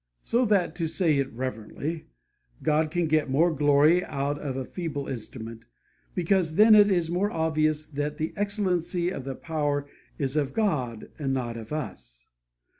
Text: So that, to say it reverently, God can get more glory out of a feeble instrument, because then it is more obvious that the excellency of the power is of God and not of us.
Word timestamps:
So 0.23 0.45
that, 0.45 0.73
to 0.77 0.87
say 0.87 1.19
it 1.19 1.31
reverently, 1.31 2.07
God 2.63 2.89
can 2.89 3.05
get 3.05 3.29
more 3.29 3.53
glory 3.53 4.03
out 4.05 4.39
of 4.39 4.55
a 4.57 4.65
feeble 4.65 5.07
instrument, 5.07 5.65
because 6.15 6.55
then 6.55 6.73
it 6.73 6.89
is 6.89 7.11
more 7.11 7.29
obvious 7.29 7.85
that 7.85 8.17
the 8.17 8.33
excellency 8.35 9.11
of 9.11 9.25
the 9.25 9.35
power 9.35 9.85
is 10.17 10.35
of 10.35 10.53
God 10.55 11.11
and 11.19 11.35
not 11.35 11.55
of 11.55 11.71
us. 11.71 12.29